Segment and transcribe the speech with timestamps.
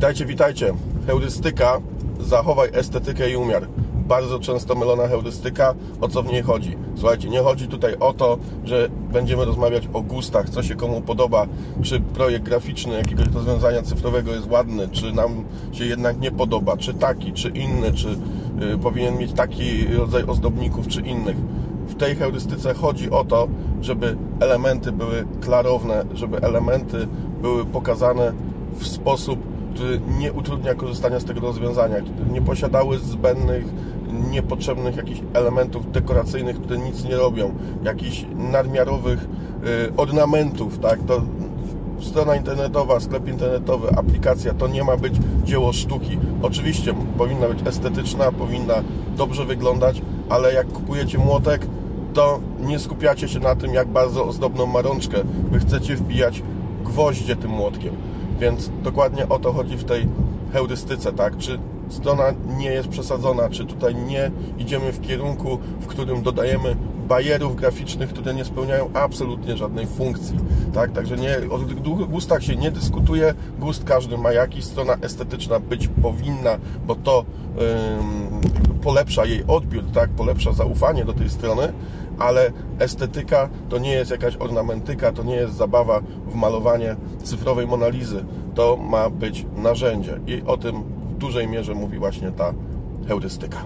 [0.00, 0.74] Witajcie, witajcie.
[1.06, 1.80] Heurystyka,
[2.20, 3.66] zachowaj estetykę i umiar.
[3.94, 6.76] Bardzo często mylona heurystyka, o co w niej chodzi?
[6.96, 11.46] Słuchajcie, nie chodzi tutaj o to, że będziemy rozmawiać o gustach, co się komu podoba,
[11.82, 16.94] czy projekt graficzny jakiegoś rozwiązania cyfrowego jest ładny, czy nam się jednak nie podoba, czy
[16.94, 18.08] taki, czy inny, czy
[18.74, 21.36] y, powinien mieć taki rodzaj ozdobników, czy innych.
[21.86, 23.48] W tej heurystyce chodzi o to,
[23.80, 27.08] żeby elementy były klarowne, żeby elementy
[27.42, 28.32] były pokazane
[28.78, 33.64] w sposób, który nie utrudnia korzystania z tego rozwiązania, które nie posiadały zbędnych,
[34.30, 39.24] niepotrzebnych jakichś elementów dekoracyjnych, które nic nie robią, jakichś nadmiarowych
[39.88, 41.22] y, ornamentów, tak, to
[42.00, 46.18] strona internetowa, sklep internetowy, aplikacja to nie ma być dzieło sztuki.
[46.42, 48.74] Oczywiście powinna być estetyczna, powinna
[49.16, 51.66] dobrze wyglądać, ale jak kupujecie młotek,
[52.14, 55.18] to nie skupiacie się na tym, jak bardzo ozdobną ma rączkę.
[55.50, 56.42] Wy chcecie wbijać
[56.84, 57.94] gwoździe tym młotkiem.
[58.40, 60.06] Więc dokładnie o to chodzi w tej
[60.52, 61.36] heurystyce, tak?
[61.36, 62.24] Czy strona
[62.58, 66.76] nie jest przesadzona, czy tutaj nie idziemy w kierunku, w którym dodajemy
[67.08, 70.38] bajerów graficznych, które nie spełniają absolutnie żadnej funkcji,
[70.74, 70.92] tak?
[70.92, 71.58] Także nie, o
[72.06, 77.24] gustach się nie dyskutuje, gust każdy ma jakiś, strona estetyczna być powinna, bo to
[78.82, 80.10] polepsza jej odbiór, tak?
[80.10, 81.72] Polepsza zaufanie do tej strony,
[82.20, 88.24] ale estetyka to nie jest jakaś ornamentyka, to nie jest zabawa w malowanie cyfrowej Monalizy.
[88.54, 92.54] To ma być narzędzie i o tym w dużej mierze mówi właśnie ta
[93.08, 93.58] heurystyka.